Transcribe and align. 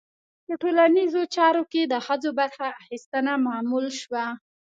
په 0.47 0.53
ټولنیزو 0.61 1.21
چارو 1.35 1.63
کې 1.71 1.81
د 1.87 1.93
ښځو 2.05 2.29
برخه 2.39 2.65
اخیستنه 2.81 3.33
معمول 3.47 3.87
شوه. 4.01 4.25